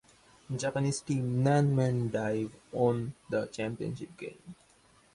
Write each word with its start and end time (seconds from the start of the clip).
Japanese 0.55 1.01
team 1.01 1.43
Nanman 1.43 2.11
Dive 2.11 2.51
won 2.71 3.13
the 3.29 3.45
championship 3.45 4.17
game. 4.17 4.55